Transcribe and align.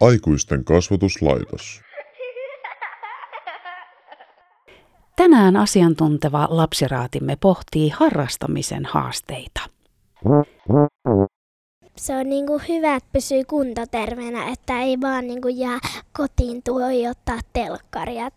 Aikuisten 0.00 0.64
kasvatuslaitos. 0.64 1.80
Tänään 5.16 5.56
asiantunteva 5.56 6.48
lapsiraatimme 6.50 7.36
pohtii 7.36 7.88
harrastamisen 7.88 8.84
haasteita. 8.84 9.60
Se 11.96 12.16
on 12.16 12.28
niin 12.28 12.46
kuin 12.46 12.62
hyvä, 12.68 12.96
että 12.96 13.08
pysyy 13.12 13.44
kuntoterveenä, 13.44 14.48
että 14.52 14.80
ei 14.80 15.00
vaan 15.00 15.26
niin 15.26 15.42
kuin 15.42 15.58
jää 15.58 15.78
kotiin 16.18 16.62
tuijottaa 16.62 17.38
telkkaria. 17.52 18.30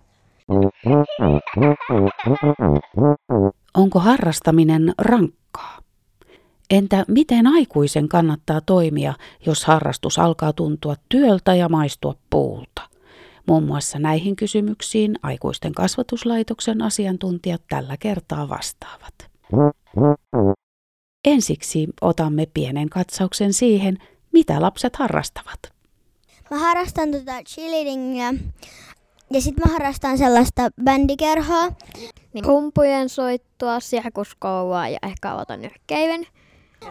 Onko 3.73 4.00
harrastaminen 4.00 4.94
rankkaa? 4.98 5.80
Entä 6.70 7.05
miten 7.08 7.48
aikuisen 7.48 8.09
kannattaa 8.09 8.62
toimia, 8.62 9.13
jos 9.45 9.66
harrastus 9.66 10.20
alkaa 10.20 10.54
tuntua 10.54 10.95
työltä 11.09 11.55
ja 11.55 11.70
maistua 11.70 12.16
puulta? 12.30 12.82
Muun 13.48 13.63
muassa 13.63 13.99
näihin 13.99 14.35
kysymyksiin 14.35 15.16
aikuisten 15.23 15.73
kasvatuslaitoksen 15.73 16.82
asiantuntijat 16.82 17.62
tällä 17.70 17.98
kertaa 17.98 18.49
vastaavat. 18.49 19.13
Ensiksi 21.26 21.88
otamme 22.02 22.48
pienen 22.54 22.90
katsauksen 22.90 23.54
siihen, 23.54 23.98
mitä 24.32 24.62
lapset 24.62 24.96
harrastavat. 24.96 25.60
Mä 26.52 26.60
harrastan 26.60 27.12
tota 27.12 27.44
cheerleadingia 27.44 28.34
ja 29.34 29.42
sitten 29.42 29.64
mä 29.68 29.73
harrastan 29.73 30.18
sellaista 30.18 30.70
bändikerhoa. 30.84 31.72
Niin 32.34 32.46
rumpujen 32.46 33.10
soittua, 33.10 33.80
sirkuskoulua 33.80 34.88
ja 34.88 34.98
ehkä 35.04 35.32
aloitan 35.32 35.62
nyrkkeilen. 35.62 36.28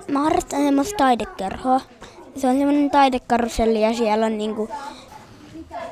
Mä 0.09 0.19
harrastan 0.19 0.60
semmoista 0.64 0.97
taidekerhoa. 0.97 1.81
Se 2.36 2.47
on 2.47 2.56
semmoinen 2.56 2.91
taidekaruselli 2.91 3.83
ja 3.83 3.94
siellä 3.94 4.27
on 4.27 4.39
niinku 4.39 4.69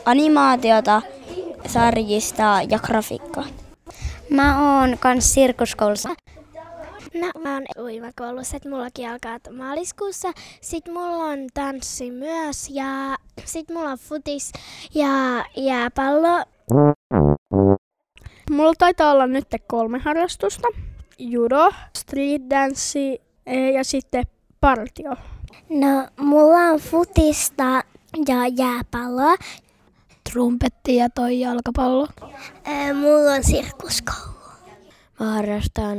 animaatiota, 0.05 1.03
sarjista 1.67 2.61
ja 2.69 2.79
grafiikkaa. 2.79 3.47
Mä 4.31 4.79
oon 4.79 4.99
kans 4.99 5.35
sirkuskoulussa. 5.35 6.09
No, 7.15 7.31
mä 7.43 7.55
oon 7.55 7.65
uimakoulussa, 7.79 8.57
että 8.57 8.69
mullakin 8.69 9.11
alkaa 9.11 9.39
maaliskuussa. 9.57 10.33
Sitten 10.61 10.95
mulla 10.95 11.25
on 11.25 11.39
tanssi 11.55 12.11
myös 12.11 12.71
ja 12.71 13.17
sitten 13.45 13.77
mulla 13.77 13.91
on 13.91 13.99
futis 13.99 14.53
ja 14.95 15.45
jääpallo. 15.57 16.45
Mulla 18.51 18.73
taitaa 18.79 19.13
olla 19.13 19.27
nyt 19.27 19.49
kolme 19.67 19.99
harrastusta. 19.99 20.69
Judo, 21.19 21.73
street 21.99 22.43
dance 22.51 23.19
ja 23.75 23.85
sitten 23.85 24.25
partio. 24.61 25.11
No, 25.69 26.09
mulla 26.17 26.59
on 26.59 26.81
futista 26.81 27.85
ja 28.29 28.47
jääpalloa. 28.57 29.35
Trumpetti 30.33 30.97
ja 30.97 31.11
toi 31.11 31.41
jalkapallo. 31.41 32.09
Mulla 32.95 33.33
on 33.33 33.45
sirkuskoulu. 33.45 34.31
Mä 35.21 35.27
harrastan 35.35 35.99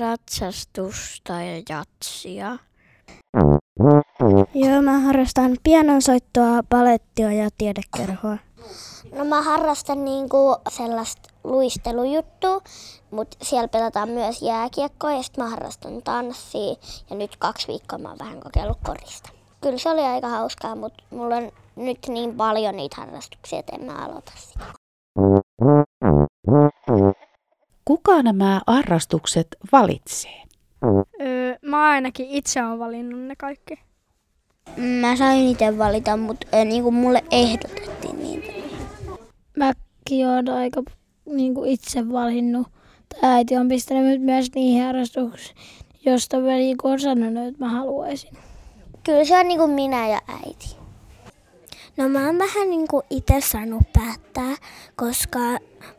ratsastusta 0.00 1.32
ja 1.32 1.62
jatsia. 1.68 2.58
Joo, 4.54 4.82
mä 4.82 4.98
harrastan 4.98 5.56
pianonsoittoa, 5.62 6.62
palettia 6.68 7.32
ja 7.32 7.48
tiedekerhoa. 7.58 8.38
No 9.12 9.24
mä 9.24 9.42
harrastan 9.42 10.04
niinku 10.04 10.56
sellaista 10.68 11.28
luistelujuttua, 11.44 12.60
mutta 13.10 13.36
siellä 13.42 13.68
pelataan 13.68 14.08
myös 14.08 14.42
jääkiekkoa 14.42 15.12
ja 15.12 15.22
sitten 15.22 15.44
mä 15.44 15.50
harrastan 15.50 16.02
tanssia 16.02 16.74
ja 17.10 17.16
nyt 17.16 17.36
kaksi 17.36 17.68
viikkoa 17.68 17.98
mä 17.98 18.08
oon 18.08 18.18
vähän 18.18 18.40
kokeillut 18.40 18.78
korista. 18.82 19.28
Kyllä 19.60 19.78
se 19.78 19.90
oli 19.90 20.00
aika 20.00 20.28
hauskaa, 20.28 20.74
mutta 20.74 21.04
mulla 21.10 21.36
on 21.36 21.52
nyt 21.76 21.98
niin 22.08 22.36
paljon 22.36 22.76
niitä 22.76 22.96
harrastuksia, 22.96 23.58
että 23.58 23.76
en 23.76 23.84
mä 23.84 24.04
aloita 24.04 24.32
sitä. 24.36 24.83
Kuka 27.84 28.22
nämä 28.22 28.60
harrastukset 28.66 29.46
valitsee? 29.72 30.42
Öö, 31.20 31.56
mä 31.62 31.82
ainakin 31.82 32.26
itse 32.30 32.64
olen 32.64 32.78
valinnut 32.78 33.20
ne 33.20 33.36
kaikki. 33.36 33.78
Mä 34.76 35.16
sain 35.16 35.48
itse 35.48 35.78
valita, 35.78 36.16
mutta 36.16 36.46
niinku 36.64 36.90
mulle 36.90 37.24
ehdotettiin 37.30 38.18
niitä. 38.18 38.52
Mäkin 39.56 40.26
oon 40.26 40.48
aika 40.48 40.82
niinku 41.26 41.64
itse 41.64 42.12
valinnut. 42.12 42.66
Äiti 43.22 43.56
on 43.56 43.68
pistänyt 43.68 44.22
myös 44.22 44.50
niihin 44.54 44.84
harrastuksiin, 44.84 45.56
josta 46.06 46.40
mä 46.40 46.46
niinku 46.46 46.88
on 46.88 47.00
sanonut, 47.00 47.46
että 47.46 47.64
mä 47.64 47.70
haluaisin. 47.70 48.36
Kyllä 49.04 49.24
se 49.24 49.38
on 49.38 49.48
niinku 49.48 49.66
minä 49.66 50.08
ja 50.08 50.20
äiti. 50.28 50.76
No 51.96 52.08
mä 52.08 52.26
oon 52.26 52.38
vähän 52.38 52.70
niinku 52.70 53.02
itse 53.10 53.40
saanut 53.40 53.82
päättää, 53.92 54.56
koska 54.96 55.38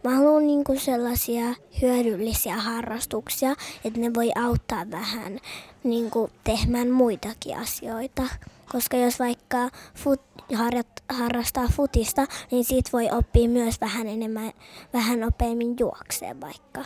mä 0.04 0.16
haluan 0.16 0.48
niinku 0.48 0.76
sellaisia 0.80 1.46
hyödyllisiä 1.82 2.56
harrastuksia, 2.56 3.52
että 3.86 4.00
ne 4.00 4.14
voi 4.14 4.32
auttaa 4.36 4.86
vähän 4.92 5.40
niinku 5.84 6.30
tehmään 6.44 6.92
muitakin 6.92 7.58
asioita. 7.58 8.24
Koska 8.72 8.98
jos 8.98 9.20
vaikka 9.20 9.70
fut, 9.96 10.22
harjat, 10.56 10.88
harrastaa 11.10 11.68
futista, 11.72 12.26
niin 12.52 12.64
siitä 12.64 12.90
voi 12.94 13.10
oppia 13.12 13.50
myös 13.50 13.82
vähän 13.82 14.08
enemmän, 14.08 14.52
vähän 14.94 15.20
nopeammin 15.20 15.76
juokseen 15.80 16.42
vaikka. 16.42 16.84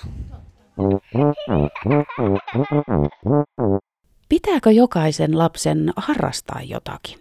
Pitääkö 4.29 4.71
jokaisen 4.71 5.37
lapsen 5.37 5.93
harrastaa 5.95 6.61
jotakin? 6.61 7.19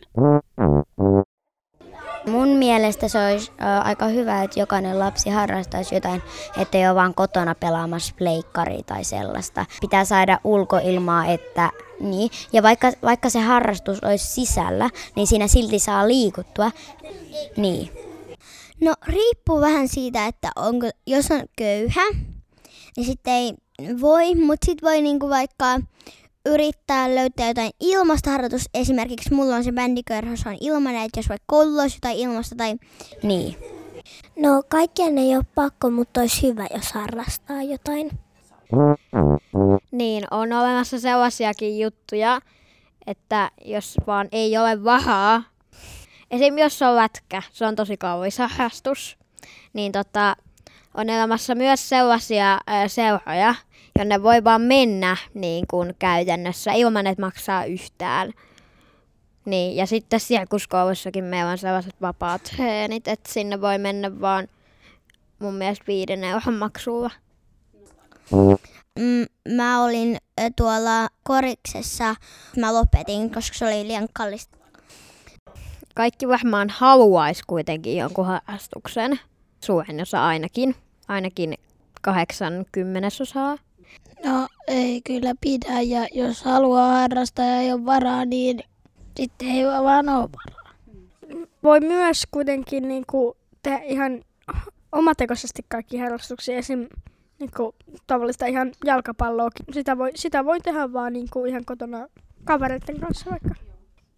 Mun 2.30 2.48
mielestä 2.48 3.08
se 3.08 3.18
olisi 3.26 3.52
aika 3.84 4.06
hyvä, 4.06 4.42
että 4.42 4.60
jokainen 4.60 4.98
lapsi 4.98 5.30
harrastaisi 5.30 5.94
jotain, 5.94 6.22
ettei 6.60 6.86
ole 6.86 6.94
vaan 6.94 7.14
kotona 7.14 7.54
pelaamassa 7.54 8.14
pleikkaria 8.18 8.82
tai 8.82 9.04
sellaista. 9.04 9.66
Pitää 9.80 10.04
saada 10.04 10.40
ulkoilmaa, 10.44 11.26
että 11.26 11.70
niin. 12.00 12.30
Ja 12.52 12.62
vaikka, 12.62 12.92
vaikka 13.02 13.30
se 13.30 13.40
harrastus 13.40 14.04
olisi 14.04 14.26
sisällä, 14.26 14.90
niin 15.16 15.26
siinä 15.26 15.48
silti 15.48 15.78
saa 15.78 16.08
liikuttua. 16.08 16.70
Niin. 17.56 17.90
No 18.80 18.94
riippuu 19.06 19.60
vähän 19.60 19.88
siitä, 19.88 20.26
että 20.26 20.50
onko, 20.56 20.90
jos 21.06 21.30
on 21.30 21.42
köyhä, 21.56 22.04
niin 22.96 23.06
sitten 23.06 23.32
ei 23.32 23.54
voi, 24.00 24.34
mutta 24.34 24.66
sitten 24.66 24.88
voi 24.88 25.00
niinku 25.00 25.28
vaikka 25.28 25.80
yrittää 26.48 27.14
löytää 27.14 27.48
jotain 27.48 27.70
ilmasta 27.80 28.30
harjoitus. 28.30 28.68
Esimerkiksi 28.74 29.34
mulla 29.34 29.56
on 29.56 29.64
se 29.64 29.72
bändikerho, 29.72 30.36
se 30.36 30.48
on 30.48 30.56
ilmanen, 30.60 31.02
että 31.02 31.18
jos 31.18 31.28
vaikka 31.28 31.44
koululla 31.46 31.82
olisi 31.82 31.96
jotain 31.96 32.18
ilmasta 32.18 32.56
tai... 32.56 32.74
Niin. 33.22 33.56
No 34.36 34.62
kaikkien 34.68 35.18
ei 35.18 35.36
ole 35.36 35.44
pakko, 35.54 35.90
mutta 35.90 36.20
olisi 36.20 36.42
hyvä, 36.46 36.66
jos 36.74 36.92
harrastaa 36.92 37.62
jotain. 37.62 38.10
Niin, 39.90 40.24
on 40.30 40.52
olemassa 40.52 41.00
sellaisiakin 41.00 41.78
juttuja, 41.78 42.40
että 43.06 43.50
jos 43.64 43.96
vaan 44.06 44.28
ei 44.32 44.58
ole 44.58 44.84
vahaa, 44.84 45.42
esim. 46.30 46.58
jos 46.58 46.82
on 46.82 46.96
lätkä, 46.96 47.42
se 47.52 47.66
on 47.66 47.76
tosi 47.76 47.96
kaunis 47.96 48.38
harrastus, 48.38 49.18
niin 49.72 49.92
tota, 49.92 50.36
on 50.94 51.10
olemassa 51.10 51.54
myös 51.54 51.88
sellaisia 51.88 52.58
ää, 52.66 52.88
seuroja, 52.88 53.54
jonne 53.98 54.22
voi 54.22 54.44
vaan 54.44 54.60
mennä 54.60 55.16
niin 55.34 55.66
kuin 55.70 55.94
käytännössä 55.98 56.72
ilman, 56.72 57.06
että 57.06 57.22
maksaa 57.22 57.64
yhtään. 57.64 58.32
Niin, 59.44 59.76
ja 59.76 59.86
sitten 59.86 60.20
sirkuskoulussakin 60.20 61.24
meillä 61.24 61.50
on 61.50 61.58
sellaiset 61.58 61.94
vapaat 62.00 62.42
treenit, 62.42 63.08
että 63.08 63.32
sinne 63.32 63.60
voi 63.60 63.78
mennä 63.78 64.20
vaan 64.20 64.48
mun 65.38 65.54
mielestä 65.54 65.84
viiden 65.88 66.24
euron 66.24 66.54
maksulla. 66.54 67.10
Mm, 68.98 69.54
mä 69.56 69.84
olin 69.84 70.16
tuolla 70.56 71.08
koriksessa, 71.22 72.14
mä 72.56 72.74
lopetin, 72.74 73.30
koska 73.30 73.58
se 73.58 73.64
oli 73.64 73.88
liian 73.88 74.08
kallista. 74.12 74.58
Kaikki 75.94 76.28
varmaan 76.28 76.70
haluaisi 76.70 77.42
kuitenkin 77.46 77.96
jonkun 77.96 78.26
harrastuksen. 78.26 79.20
Suurin 79.64 80.02
osa 80.02 80.26
ainakin. 80.26 80.74
Ainakin 81.08 81.54
80 82.02 83.08
osaa. 83.20 83.67
No 84.24 84.48
ei 84.66 85.00
kyllä 85.02 85.34
pidä 85.40 85.80
ja 85.80 86.06
jos 86.14 86.42
haluaa 86.42 86.92
harrastaa 86.92 87.44
ja 87.44 87.60
ei 87.60 87.72
ole 87.72 87.84
varaa, 87.84 88.24
niin 88.24 88.60
sitten 89.16 89.48
ei 89.48 89.66
vaan 89.66 90.08
ole 90.08 90.28
varaa. 90.28 90.74
Voi 91.62 91.80
myös 91.80 92.22
kuitenkin 92.30 92.88
niin 92.88 93.04
kuin, 93.10 93.34
tehdä 93.62 93.78
ihan 93.78 94.22
omatekoisesti 94.92 95.62
kaikki 95.68 95.98
harrastuksia. 95.98 96.56
Esim. 96.56 96.86
Niin 97.38 97.50
kuin, 97.56 97.74
tavallista 98.06 98.46
ihan 98.46 98.72
jalkapalloakin. 98.84 99.66
Sitä 99.72 99.98
voi, 99.98 100.10
sitä 100.14 100.44
voi 100.44 100.60
tehdä 100.60 100.92
vaan 100.92 101.12
niin 101.12 101.28
kuin, 101.32 101.50
ihan 101.50 101.64
kotona 101.64 102.06
kavereiden 102.44 103.00
kanssa 103.00 103.30
vaikka. 103.30 103.54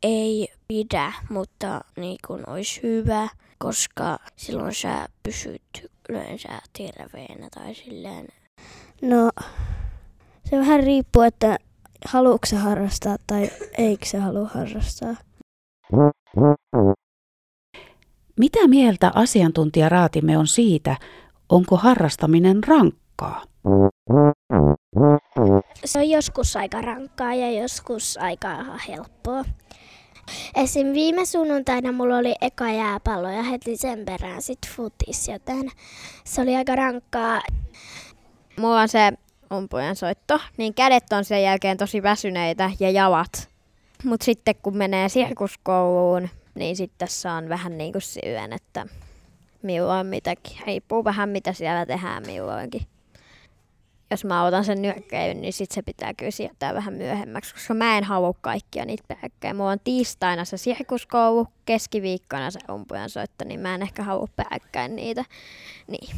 Ei 0.02 0.48
pidä, 0.68 1.12
mutta 1.30 1.80
niin 1.96 2.18
kuin 2.26 2.48
olisi 2.48 2.82
hyvä, 2.82 3.28
koska 3.58 4.18
silloin 4.36 4.74
sä 4.74 5.08
pysyt 5.22 5.90
yleensä 6.08 6.48
terveenä 6.78 7.48
tai 7.54 7.74
silleen. 7.74 8.28
No 9.02 9.30
se 10.44 10.58
vähän 10.58 10.82
riippuu, 10.82 11.22
että 11.22 11.58
haluatko 12.04 12.46
se 12.46 12.56
harrastaa 12.56 13.16
tai 13.26 13.50
eikö 13.78 14.06
se 14.06 14.18
halua 14.18 14.48
harrastaa. 14.54 15.14
Mitä 18.38 18.68
mieltä 18.68 19.12
asiantuntijaraatimme 19.14 20.38
on 20.38 20.46
siitä, 20.46 20.96
onko 21.48 21.76
harrastaminen 21.76 22.64
rankkaa? 22.64 23.42
Se 25.84 25.98
on 25.98 26.10
joskus 26.10 26.56
aika 26.56 26.82
rankkaa 26.82 27.34
ja 27.34 27.60
joskus 27.62 28.18
aika 28.18 28.48
helppoa. 28.88 29.44
Esim. 30.54 30.92
viime 30.92 31.24
sunnuntaina 31.24 31.92
mulla 31.92 32.16
oli 32.16 32.34
eka 32.40 32.70
jääpallo 32.70 33.28
ja 33.28 33.42
heti 33.42 33.76
sen 33.76 34.04
perään 34.04 34.42
sit 34.42 34.58
futis, 34.76 35.28
joten 35.28 35.70
se 36.24 36.42
oli 36.42 36.56
aika 36.56 36.76
rankkaa. 36.76 37.40
Mulla 38.56 38.80
on 38.80 38.88
se 38.88 39.12
umpujen 39.54 39.96
soitto, 39.96 40.40
niin 40.56 40.74
kädet 40.74 41.12
on 41.12 41.24
sen 41.24 41.42
jälkeen 41.42 41.76
tosi 41.76 42.02
väsyneitä 42.02 42.70
ja 42.80 42.90
jalat. 42.90 43.48
Mutta 44.04 44.24
sitten 44.24 44.54
kun 44.62 44.76
menee 44.76 45.08
sirkuskouluun, 45.08 46.28
niin 46.54 46.76
sitten 46.76 47.08
saan 47.08 47.48
vähän 47.48 47.78
niin 47.78 47.92
kuin 47.92 48.02
syön, 48.02 48.52
että 48.52 48.86
milloin 49.62 50.06
mitäkin. 50.06 50.58
Riippuu 50.66 51.04
vähän 51.04 51.28
mitä 51.28 51.52
siellä 51.52 51.86
tehdään 51.86 52.26
milloinkin. 52.26 52.82
Jos 54.10 54.24
mä 54.24 54.44
otan 54.44 54.64
sen 54.64 54.82
nyökkäilyn, 54.82 55.40
niin 55.40 55.52
sitten 55.52 55.74
se 55.74 55.82
pitää 55.82 56.14
kyllä 56.14 56.30
siirtää 56.30 56.74
vähän 56.74 56.94
myöhemmäksi, 56.94 57.54
koska 57.54 57.74
mä 57.74 57.98
en 57.98 58.04
halua 58.04 58.34
kaikkia 58.40 58.84
niitä 58.84 59.04
pääkkäin. 59.08 59.56
Mulla 59.56 59.70
on 59.70 59.80
tiistaina 59.84 60.44
se 60.44 60.56
sirkuskoulu, 60.56 61.46
keskiviikkona 61.64 62.50
se 62.50 62.60
umpujan 62.72 63.10
soitto, 63.10 63.44
niin 63.44 63.60
mä 63.60 63.74
en 63.74 63.82
ehkä 63.82 64.02
halua 64.02 64.28
pääkkäin 64.36 64.96
niitä. 64.96 65.24
Niin. 65.86 66.16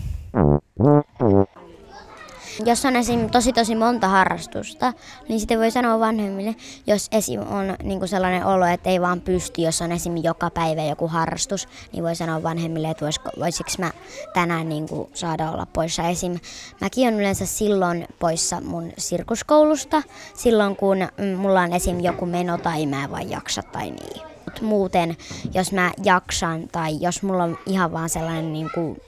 Jos 2.64 2.85
on 2.85 2.97
esim. 2.97 3.31
tosi 3.31 3.53
tosi 3.53 3.75
monta 3.75 4.09
harrastusta, 4.09 4.93
niin 5.29 5.41
sitten 5.41 5.59
voi 5.59 5.70
sanoa 5.70 6.00
vanhemmille, 6.00 6.56
jos 6.87 7.09
esim. 7.12 7.41
on 7.41 7.76
niin 7.82 8.09
sellainen 8.09 8.47
olo, 8.47 8.67
että 8.67 8.91
ei 8.91 9.00
vaan 9.00 9.20
pysty, 9.20 9.62
jos 9.62 9.82
on 9.82 9.93
esim. 9.93 10.17
joka 10.17 10.50
päivä 10.50 10.82
joku 10.82 11.09
harrastus, 11.09 11.69
niin 11.93 12.05
voi 12.05 12.17
sanoa 12.17 12.43
vanhemmille, 12.43 12.91
että 12.91 13.05
vois, 13.05 13.20
voisiko 13.38 13.70
mä 13.79 13.91
tänään 14.35 14.69
niin 14.69 14.87
saada 15.14 15.50
olla 15.50 15.67
poissa. 15.73 16.09
Esim. 16.09 16.38
mäkin 16.81 17.09
on 17.09 17.14
yleensä 17.14 17.47
silloin 17.47 18.06
poissa 18.19 18.61
mun 18.61 18.93
sirkuskoulusta, 18.99 20.03
silloin 20.35 20.76
kun 20.76 20.99
mulla 21.37 21.61
on 21.61 21.73
esim. 21.73 22.00
joku 22.00 22.26
meno 22.26 22.58
tai 22.58 22.87
mä 22.87 23.05
en 23.05 23.11
vaan 23.11 23.31
jaksa 23.31 23.62
tai 23.62 23.91
niin. 23.91 24.23
Muuten, 24.61 25.17
jos 25.55 25.73
mä 25.73 25.93
jaksan 26.05 26.69
tai 26.73 26.97
jos 27.00 27.23
mulla 27.23 27.44
on 27.44 27.58
ihan 27.67 27.93
vaan 27.93 28.08
sellainen 28.08 28.53
niin 28.53 28.70
kuin 28.75 29.00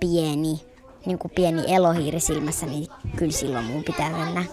pieni 0.00 0.71
niin 1.06 1.18
kuin 1.18 1.32
pieni 1.34 1.74
elohiiri 1.74 2.20
silmässä, 2.20 2.66
niin 2.66 2.86
kyllä 3.16 3.32
silloin 3.32 3.64
mun 3.64 3.84
pitää 3.84 4.10
mennä. 4.10 4.44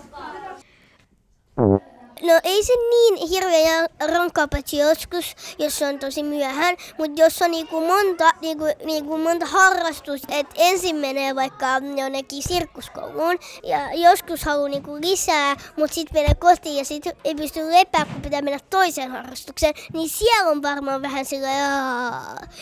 No 2.21 2.39
ei 2.43 2.63
se 2.63 2.73
niin 2.89 3.29
hirveä 3.29 3.87
rankkaa 4.13 4.47
paitsi 4.47 4.77
joskus, 4.77 5.35
jos 5.59 5.77
se 5.77 5.87
on 5.87 5.99
tosi 5.99 6.23
myöhään, 6.23 6.77
mutta 6.97 7.21
jos 7.21 7.41
on 7.41 7.51
niinku 7.51 7.79
monta, 7.79 8.31
niinku, 8.41 8.65
niinku 8.83 9.17
monta 9.17 9.45
harrastus, 9.45 10.21
että 10.29 10.55
ensin 10.57 10.95
menee 10.95 11.35
vaikka 11.35 11.67
jonnekin 11.97 12.43
sirkuskouluun 12.43 13.39
ja 13.63 13.93
joskus 13.93 14.43
haluaa 14.43 14.69
niinku 14.69 14.95
lisää, 15.01 15.55
mutta 15.77 15.95
sitten 15.95 16.21
menee 16.21 16.35
kotiin 16.35 16.77
ja 16.77 16.85
sitten 16.85 17.15
ei 17.23 17.35
pysty 17.35 17.71
lepää, 17.71 18.05
kun 18.05 18.21
pitää 18.21 18.41
mennä 18.41 18.59
toiseen 18.69 19.11
harrastukseen, 19.11 19.73
niin 19.93 20.09
siellä 20.09 20.49
on 20.49 20.61
varmaan 20.61 21.01
vähän 21.01 21.25
sillä 21.25 21.49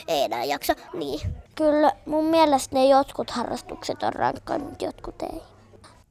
ei 0.07 0.23
enää 0.23 0.43
jaksa. 0.43 0.75
Niin. 0.93 1.19
Kyllä 1.55 1.91
mun 2.05 2.25
mielestä 2.25 2.75
ne 2.75 2.85
jotkut 2.85 3.29
harrastukset 3.29 4.03
on 4.03 4.13
rankkoja, 4.13 4.59
mutta 4.59 4.85
jotkut 4.85 5.21
ei. 5.21 5.56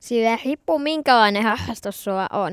Sillä 0.07 0.39
riippuu 0.45 0.79
minkälainen 0.79 1.43
harrastus 1.43 2.05
sulla 2.05 2.27
on. 2.33 2.53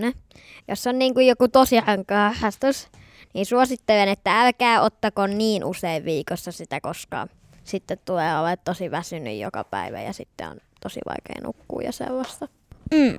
Jos 0.68 0.88
on 0.88 1.00
niin 1.00 1.14
kuin 1.14 1.28
joku 1.28 1.48
tosi 1.48 1.80
rankka 1.80 2.16
harrastus, 2.16 2.88
niin 3.34 3.46
suosittelen, 3.46 4.10
että 4.10 4.42
älkää 4.42 4.82
ottako 4.82 5.28
niin 5.28 5.66
usein 5.66 6.06
viikossa 6.06 6.52
sitä, 6.52 6.82
koska 6.82 7.28
sitten 7.64 7.98
tulee 8.06 8.40
olla 8.40 8.58
tosi 8.58 8.92
väsynyt 8.92 9.40
joka 9.40 9.64
päivä 9.64 10.02
ja 10.02 10.14
sitten 10.14 10.50
on 10.50 10.58
tosi 10.82 11.00
vaikea 11.06 11.44
nukkua 11.44 11.82
ja 11.82 11.92
sellaista. 11.92 12.48
Mm. 12.94 13.18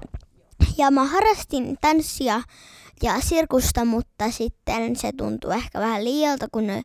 Ja 0.78 0.90
mä 0.90 1.04
harrastin 1.04 1.78
tanssia 1.80 2.42
ja 3.02 3.20
sirkusta, 3.20 3.84
mutta 3.84 4.30
sitten 4.30 4.96
se 4.96 5.12
tuntui 5.16 5.54
ehkä 5.54 5.80
vähän 5.80 6.04
liialta, 6.04 6.46
kun 6.52 6.66
ne 6.66 6.82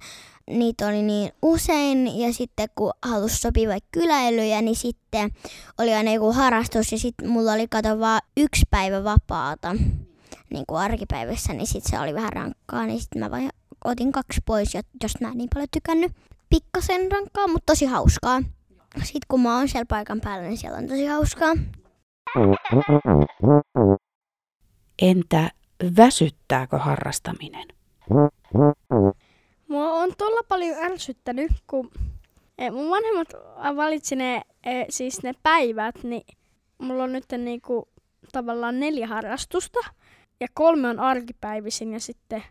niitä 0.49 0.87
oli 0.87 1.01
niin 1.01 1.31
usein 1.41 2.19
ja 2.19 2.33
sitten 2.33 2.67
kun 2.75 2.93
halusi 3.03 3.37
sopia 3.37 3.69
vaikka 3.69 3.89
kyläilyjä, 3.91 4.61
niin 4.61 4.75
sitten 4.75 5.31
oli 5.77 5.93
aina 5.93 6.13
joku 6.13 6.33
harrastus 6.33 6.91
ja 6.91 6.99
sitten 6.99 7.29
mulla 7.29 7.53
oli 7.53 7.67
kato 7.67 7.99
vaan 7.99 8.21
yksi 8.37 8.65
päivä 8.69 9.03
vapaata 9.03 9.75
niin 10.49 10.65
kuin 10.67 10.79
arkipäivässä, 10.79 11.53
niin 11.53 11.67
sitten 11.67 11.91
se 11.91 11.99
oli 11.99 12.13
vähän 12.13 12.33
rankkaa, 12.33 12.85
niin 12.85 12.99
sitten 12.99 13.19
mä 13.19 13.31
vaan 13.31 13.49
otin 13.85 14.11
kaksi 14.11 14.41
pois, 14.45 14.73
jos 15.03 15.21
mä 15.21 15.27
en 15.27 15.37
niin 15.37 15.49
paljon 15.53 15.67
tykännyt. 15.73 16.11
Pikkasen 16.49 17.11
rankkaa, 17.11 17.47
mutta 17.47 17.65
tosi 17.65 17.85
hauskaa. 17.85 18.41
Sitten 18.97 19.25
kun 19.27 19.41
mä 19.41 19.57
oon 19.57 19.67
siellä 19.67 19.85
paikan 19.85 20.21
päällä, 20.21 20.47
niin 20.47 20.57
siellä 20.57 20.77
on 20.77 20.87
tosi 20.87 21.05
hauskaa. 21.05 21.53
Entä 25.01 25.51
väsyttääkö 25.97 26.77
harrastaminen? 26.77 27.67
Mua 29.67 29.91
on 29.93 30.13
tuolla 30.17 30.41
paljon 30.47 30.77
ärsyttänyt, 30.83 31.51
kun 31.67 31.91
e, 32.57 32.71
mun 32.71 32.89
vanhemmat 32.89 33.27
valitsi 33.75 34.15
ne, 34.15 34.41
e, 34.63 34.85
siis 34.89 35.23
ne 35.23 35.33
päivät, 35.43 36.03
niin 36.03 36.37
mulla 36.77 37.03
on 37.03 37.11
nyt 37.11 37.25
niinku 37.37 37.89
tavallaan 38.31 38.79
neljä 38.79 39.07
harrastusta 39.07 39.79
ja 40.39 40.47
kolme 40.53 40.89
on 40.89 40.99
arkipäivisin 40.99 41.93
ja 41.93 41.99
sitten 41.99 42.43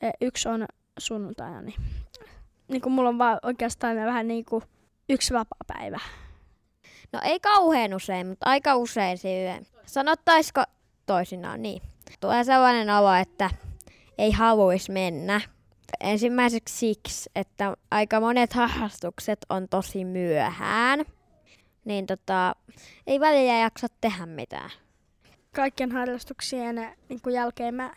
e, 0.00 0.10
yksi 0.20 0.48
on 0.48 0.66
sunnuntaina. 0.98 1.62
Niin, 1.62 1.80
niin 2.68 2.82
kuin 2.82 2.92
mulla 2.92 3.08
on 3.08 3.18
vaan 3.18 3.38
oikeastaan 3.42 3.96
vähän 3.96 4.28
niin 4.28 4.44
kuin 4.44 4.62
yksi 5.08 5.34
vapaa 5.34 5.60
päivä. 5.66 6.00
No 7.12 7.20
ei 7.24 7.40
kauhean 7.40 7.94
usein, 7.94 8.26
mutta 8.26 8.46
aika 8.46 8.76
usein 8.76 9.18
siihen. 9.18 9.66
Sanottaisiko 9.86 10.64
toisinaan 11.06 11.62
niin. 11.62 11.82
Tulee 12.20 12.44
sellainen 12.44 12.90
olo, 12.90 13.14
että 13.14 13.50
ei 14.18 14.30
haluaisi 14.30 14.92
mennä, 14.92 15.40
Ensimmäiseksi 16.00 16.76
siksi, 16.76 17.30
että 17.34 17.76
aika 17.90 18.20
monet 18.20 18.52
harrastukset 18.52 19.38
on 19.48 19.68
tosi 19.68 20.04
myöhään, 20.04 21.04
niin 21.84 22.06
tota, 22.06 22.56
ei 23.06 23.20
välillä 23.20 23.52
jaksa 23.52 23.86
tehdä 24.00 24.26
mitään. 24.26 24.70
Kaikkien 25.54 25.92
harrastuksien 25.92 26.74
niin 27.08 27.20
kuin 27.22 27.34
jälkeen 27.34 27.74
mä, 27.74 27.94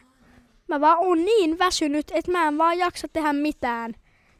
mä 0.67 0.81
vaan 0.81 0.97
oon 0.99 1.25
niin 1.25 1.59
väsynyt, 1.59 2.11
että 2.11 2.31
mä 2.31 2.47
en 2.47 2.57
vaan 2.57 2.77
jaksa 2.77 3.07
tehdä 3.13 3.33
mitään. 3.33 3.93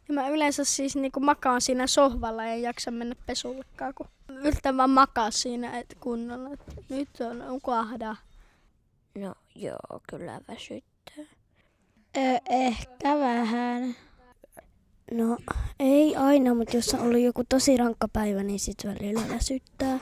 Ja 0.07 0.13
mä 0.13 0.29
yleensä 0.29 0.63
siis 0.63 0.95
niin 0.95 1.11
kuin 1.11 1.25
makaan 1.25 1.61
siinä 1.61 1.87
sohvalla 1.87 2.43
ja 2.43 2.53
en 2.53 2.61
jaksa 2.61 2.91
mennä 2.91 3.15
pesullekaan, 3.25 3.93
kun 3.93 4.07
yritän 4.29 4.77
vaan 4.77 4.89
makaa 4.89 5.31
siinä 5.31 5.79
että 5.79 5.95
kunnolla. 5.99 6.49
Että 6.53 6.71
nyt 6.89 7.09
on, 7.21 7.41
on 7.41 7.61
kahda. 7.61 8.15
No 9.17 9.33
joo, 9.55 10.01
kyllä 10.09 10.39
väsyttää. 10.47 11.25
Ö, 12.17 12.39
ehkä 12.49 13.19
vähän. 13.19 13.95
No 15.11 15.37
ei 15.79 16.15
aina, 16.15 16.53
mutta 16.53 16.75
jos 16.77 16.93
on 16.93 16.99
ollut 16.99 17.19
joku 17.19 17.43
tosi 17.49 17.77
rankka 17.77 18.07
päivä, 18.13 18.43
niin 18.43 18.59
sit 18.59 18.77
välillä 18.85 19.21
väsyttää. 19.35 19.99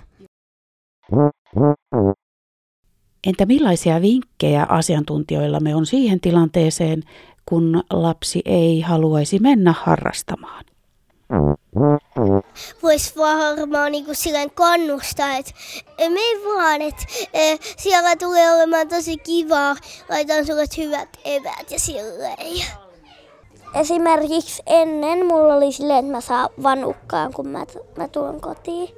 Entä 3.28 3.46
millaisia 3.46 4.02
vinkkejä 4.02 4.66
asiantuntijoillamme 4.70 5.76
on 5.76 5.86
siihen 5.86 6.20
tilanteeseen, 6.20 7.04
kun 7.46 7.84
lapsi 7.90 8.42
ei 8.46 8.82
haluaisi 8.82 9.40
mennä 9.40 9.74
harrastamaan? 9.78 10.66
Voisi 12.84 13.16
varmaan 13.16 13.92
niinku 13.92 14.14
silleen 14.14 14.52
kannustaa, 14.52 15.38
että 15.38 15.52
me 16.10 16.20
vaan, 16.46 16.82
että 16.82 17.04
e, 17.34 17.58
siellä 17.78 18.16
tulee 18.16 18.56
olemaan 18.56 18.88
tosi 18.88 19.18
kivaa, 19.18 19.76
laitan 20.10 20.46
sulle 20.46 20.66
hyvät 20.78 21.10
evät 21.26 21.72
ja 21.72 21.80
silleen. 21.80 22.66
Esimerkiksi 23.76 24.64
ennen 24.66 25.26
mulla 25.26 25.56
oli 25.56 25.72
silleen, 25.72 26.00
että 26.00 26.12
mä 26.12 26.22
saan 26.22 26.50
vanukkaan, 26.64 27.34
kun 27.34 27.48
mä, 27.48 27.66
mä 27.98 28.08
tulen 28.08 28.42
kotiin. 28.42 28.90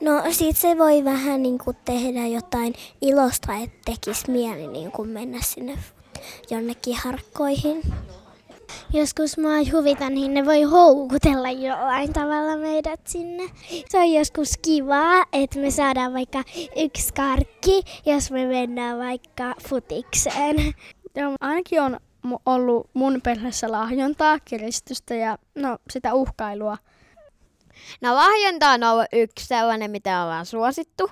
No 0.00 0.22
sit 0.30 0.56
se 0.56 0.78
voi 0.78 1.04
vähän 1.04 1.42
niin 1.42 1.58
kuin 1.58 1.76
tehdä 1.84 2.26
jotain 2.26 2.74
ilosta, 3.00 3.54
että 3.54 3.78
tekisi 3.84 4.30
mieli 4.30 4.66
niin 4.66 4.92
kuin 4.92 5.08
mennä 5.08 5.38
sinne 5.42 5.78
jonnekin 6.50 6.96
harkkoihin. 6.96 7.82
Joskus 8.92 9.38
mä 9.38 9.48
huvitan, 9.72 10.14
niin 10.14 10.34
ne 10.34 10.46
voi 10.46 10.62
houkutella 10.62 11.50
jollain 11.50 12.12
tavalla 12.12 12.56
meidät 12.56 13.00
sinne. 13.06 13.42
Se 13.88 13.98
on 13.98 14.12
joskus 14.12 14.52
kivaa, 14.62 15.24
että 15.32 15.58
me 15.58 15.70
saadaan 15.70 16.12
vaikka 16.12 16.42
yksi 16.76 17.14
karkki, 17.14 17.82
jos 18.06 18.30
me 18.30 18.46
mennään 18.46 18.98
vaikka 18.98 19.54
futikseen. 19.68 20.56
Joo, 21.16 21.34
ainakin 21.40 21.80
on 21.80 22.00
ollut 22.46 22.90
mun 22.94 23.20
perheessä 23.22 23.72
lahjontaa, 23.72 24.38
kiristystä 24.44 25.14
ja 25.14 25.38
no, 25.54 25.78
sitä 25.90 26.14
uhkailua. 26.14 26.76
No 28.00 28.14
lahjonta 28.14 28.70
on 28.70 28.84
ollut 28.84 29.06
yksi 29.12 29.46
sellainen, 29.46 29.90
mitä 29.90 30.22
ollaan 30.22 30.46
suosittu. 30.46 31.10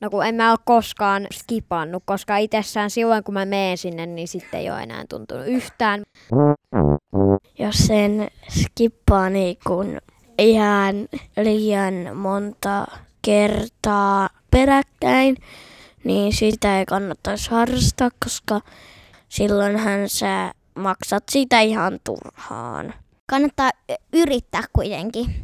No 0.00 0.10
kun 0.10 0.26
en 0.26 0.34
mä 0.34 0.50
ole 0.50 0.58
koskaan 0.64 1.26
skipannut, 1.32 2.02
koska 2.06 2.36
itsessään 2.36 2.90
silloin 2.90 3.24
kun 3.24 3.34
mä 3.34 3.44
menen 3.44 3.78
sinne, 3.78 4.06
niin 4.06 4.28
sitten 4.28 4.60
ei 4.60 4.70
ole 4.70 4.82
enää 4.82 5.04
tuntunut 5.08 5.46
yhtään. 5.46 6.02
Jos 7.58 7.86
sen 7.86 8.28
skippaa 8.48 9.30
niin 9.30 9.56
kun 9.66 9.98
ihan 10.38 10.94
liian 11.36 12.16
monta 12.16 12.86
kertaa 13.22 14.28
peräkkäin, 14.50 15.36
niin 16.04 16.32
sitä 16.32 16.78
ei 16.78 16.86
kannattaisi 16.86 17.50
harrastaa, 17.50 18.10
koska 18.24 18.60
silloinhan 19.28 20.08
sä 20.08 20.52
maksat 20.74 21.24
sitä 21.30 21.60
ihan 21.60 21.98
turhaan. 22.04 22.94
Kannattaa 23.26 23.70
yrittää 24.12 24.62
kuitenkin, 24.72 25.34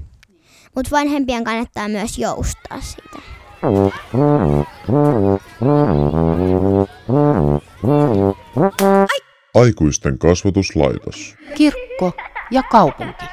mutta 0.75 0.91
vanhempien 0.91 1.45
kannattaa 1.45 1.89
myös 1.89 2.19
joustaa 2.19 2.81
siitä. 2.81 3.40
Aikuisten 9.55 10.19
kasvatuslaitos. 10.19 11.35
Kirkko 11.55 12.13
ja 12.51 12.63
kaupunki. 12.63 13.25